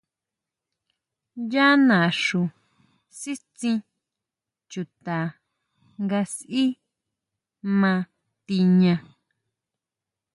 Yá 1.51 1.67
naxú 1.87 2.41
sitsín 3.19 3.77
chuta 4.71 5.19
nga 6.03 6.19
sʼí 6.33 6.63
ma 7.79 7.93
tiña. 8.45 8.95